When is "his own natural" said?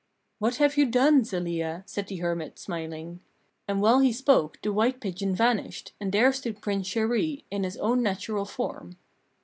7.63-8.45